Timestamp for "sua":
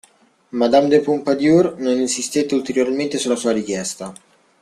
3.35-3.51